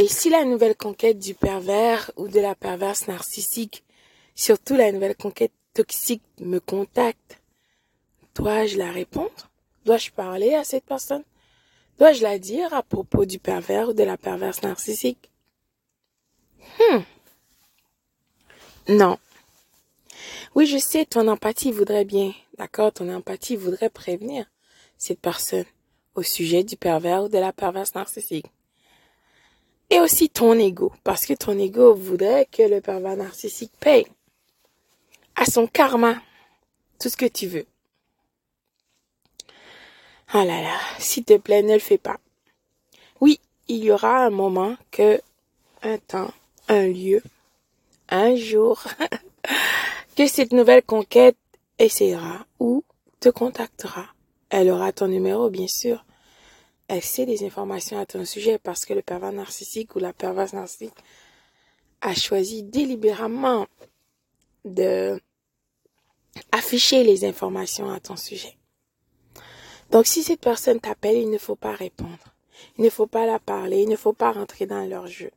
[0.00, 3.84] Et si la nouvelle conquête du pervers ou de la perverse narcissique,
[4.34, 7.42] surtout la nouvelle conquête toxique, me contacte,
[8.34, 9.50] dois-je la répondre?
[9.84, 11.22] Dois-je parler à cette personne?
[11.98, 15.30] Dois-je la dire à propos du pervers ou de la perverse narcissique?
[16.78, 17.00] Hmm.
[18.88, 19.18] Non.
[20.54, 24.46] Oui, je sais, ton empathie voudrait bien, d'accord, ton empathie voudrait prévenir
[24.96, 25.66] cette personne
[26.14, 28.46] au sujet du pervers ou de la perverse narcissique.
[29.90, 34.06] Et aussi ton ego, parce que ton ego voudrait que le pervers narcissique paye
[35.34, 36.22] à son karma
[37.00, 37.66] tout ce que tu veux.
[40.32, 42.20] Oh là là, s'il te plaît, ne le fais pas.
[43.20, 45.20] Oui, il y aura un moment que,
[45.82, 46.32] un temps,
[46.68, 47.20] un lieu,
[48.10, 48.84] un jour,
[50.16, 51.36] que cette nouvelle conquête
[51.78, 52.84] essaiera ou
[53.18, 54.06] te contactera.
[54.50, 56.04] Elle aura ton numéro, bien sûr.
[57.00, 60.94] Sait des informations à ton sujet parce que le pervers narcissique ou la perverse narcissique
[62.00, 63.66] a choisi délibérément
[64.64, 65.20] de
[66.52, 68.56] afficher les informations à ton sujet.
[69.90, 72.18] Donc si cette personne t'appelle, il ne faut pas répondre.
[72.76, 75.30] Il ne faut pas la parler, il ne faut pas rentrer dans leur jeu.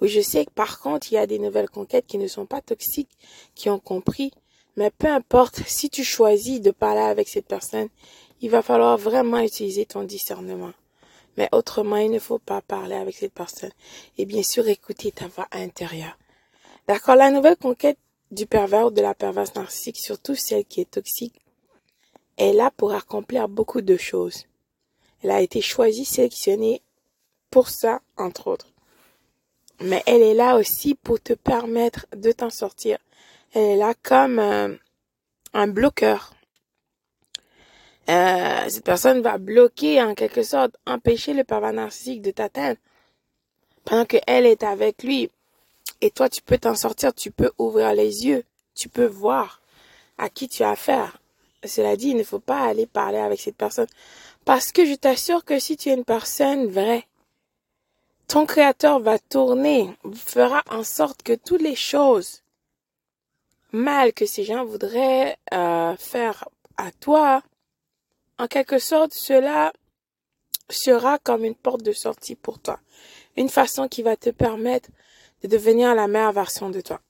[0.00, 2.46] Oui, je sais que par contre, il y a des nouvelles conquêtes qui ne sont
[2.46, 3.16] pas toxiques,
[3.54, 4.32] qui ont compris.
[4.76, 7.88] Mais peu importe, si tu choisis de parler avec cette personne,
[8.40, 10.72] il va falloir vraiment utiliser ton discernement.
[11.38, 13.72] Mais autrement, il ne faut pas parler avec cette personne.
[14.18, 16.18] Et bien sûr, écouter ta voix intérieure.
[16.86, 17.98] D'accord La nouvelle conquête
[18.30, 21.40] du pervers ou de la perverse narcissique, surtout celle qui est toxique,
[22.36, 24.44] est là pour accomplir beaucoup de choses.
[25.22, 26.82] Elle a été choisie, sélectionnée
[27.50, 28.68] pour ça, entre autres
[29.80, 32.98] mais elle est là aussi pour te permettre de t'en sortir.
[33.54, 34.74] Elle est là comme euh,
[35.54, 36.34] un bloqueur.
[38.08, 42.78] Euh, cette personne va bloquer en quelque sorte, empêcher le pervers narcissique de t'atteindre
[43.84, 45.30] pendant qu'elle est avec lui.
[46.00, 49.60] Et toi, tu peux t'en sortir, tu peux ouvrir les yeux, tu peux voir
[50.16, 51.18] à qui tu as affaire.
[51.64, 53.88] Cela dit, il ne faut pas aller parler avec cette personne
[54.44, 57.06] parce que je t'assure que si tu es une personne vraie,
[58.28, 62.42] ton créateur va tourner, fera en sorte que toutes les choses
[63.72, 67.42] mal que ces gens voudraient euh, faire à toi,
[68.38, 69.72] en quelque sorte, cela
[70.70, 72.78] sera comme une porte de sortie pour toi.
[73.36, 74.90] Une façon qui va te permettre
[75.42, 77.00] de devenir la meilleure version de toi.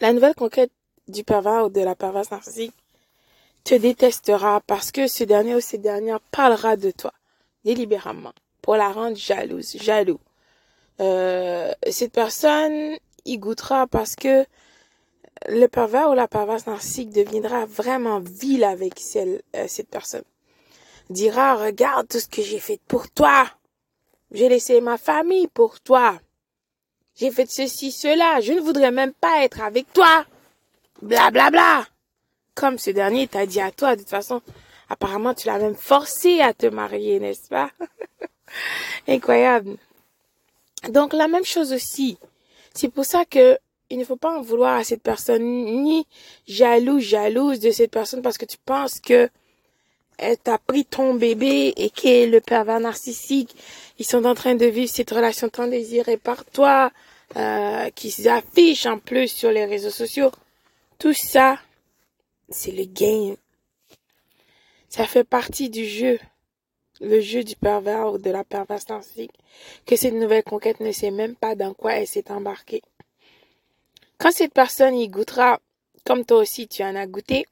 [0.00, 0.72] La nouvelle conquête
[1.06, 2.74] du pervers ou de la perverse narcissique
[3.64, 7.12] te détestera parce que ce dernier ou cette dernière parlera de toi
[7.64, 8.32] délibérément
[8.62, 10.20] pour la rendre jalouse, jaloux.
[11.00, 14.46] Euh, cette personne y goûtera parce que
[15.46, 19.38] le pervers ou la perverse narcissique deviendra vraiment vil avec euh,
[19.68, 20.24] cette personne.
[21.10, 23.50] Dira, regarde tout ce que j'ai fait pour toi.
[24.30, 26.20] J'ai laissé ma famille pour toi.
[27.16, 28.40] J'ai fait ceci, cela.
[28.40, 30.24] Je ne voudrais même pas être avec toi.
[31.02, 31.86] Bla bla bla.
[32.54, 34.42] Comme ce dernier t'a dit à toi, de toute façon,
[34.88, 37.70] apparemment tu l'as même forcé à te marier, n'est-ce pas?
[39.08, 39.76] Incroyable.
[40.90, 42.18] Donc la même chose aussi.
[42.74, 43.58] C'est pour ça que
[43.90, 46.06] il ne faut pas en vouloir à cette personne ni
[46.46, 49.30] jaloux, jalouse de cette personne parce que tu penses que
[50.18, 53.56] elle t'a pris ton bébé et est le pervers narcissique.
[53.98, 56.90] Ils sont en train de vivre cette relation tant désirée par toi,
[57.36, 60.30] euh, qui s'affiche en plus sur les réseaux sociaux.
[60.98, 61.58] Tout ça,
[62.48, 63.36] c'est le game.
[64.88, 66.18] Ça fait partie du jeu
[67.00, 69.32] le jeu du pervers ou de la perverse narcissique,
[69.86, 72.82] que cette nouvelle conquête ne sait même pas dans quoi elle s'est embarquée.
[74.18, 75.60] Quand cette personne y goûtera,
[76.04, 77.46] comme toi aussi tu en as goûté,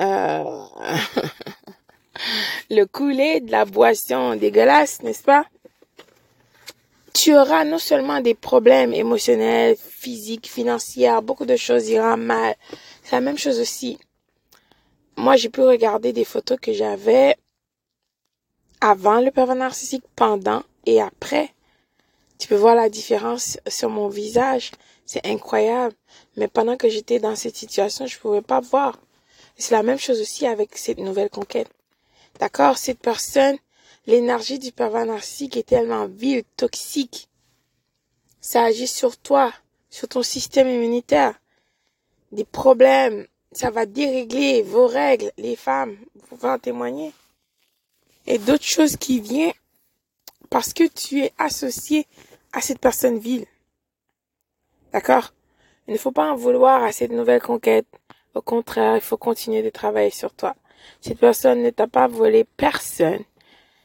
[0.00, 0.64] euh,
[2.70, 5.44] le couler de la boisson dégueulasse, n'est-ce pas?
[7.12, 12.54] Tu auras non seulement des problèmes émotionnels, physiques, financiers, beaucoup de choses iront mal.
[13.02, 13.98] C'est la même chose aussi.
[15.16, 17.36] Moi, j'ai pu regarder des photos que j'avais
[18.80, 21.52] avant le pervers narcissique, pendant et après.
[22.38, 24.70] Tu peux voir la différence sur mon visage.
[25.04, 25.94] C'est incroyable.
[26.36, 28.98] Mais pendant que j'étais dans cette situation, je pouvais pas voir.
[29.60, 31.70] C'est la même chose aussi avec cette nouvelle conquête.
[32.38, 32.78] D'accord?
[32.78, 33.58] Cette personne,
[34.06, 37.28] l'énergie du pervers narcissique est tellement vile, toxique.
[38.40, 39.52] Ça agit sur toi,
[39.90, 41.38] sur ton système immunitaire.
[42.32, 43.26] Des problèmes.
[43.52, 45.30] Ça va dérégler vos règles.
[45.36, 47.12] Les femmes, vous pouvez en témoigner
[48.26, 49.52] et d'autres choses qui viennent
[50.48, 52.06] parce que tu es associé
[52.52, 53.44] à cette personne vile.
[54.92, 55.32] D'accord?
[55.86, 57.86] Il ne faut pas en vouloir à cette nouvelle conquête.
[58.34, 60.54] Au contraire, il faut continuer de travailler sur toi.
[61.00, 63.24] Cette personne ne t'a pas volé personne.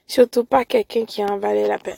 [0.08, 1.98] Surtout pas quelqu'un qui en valait la peine.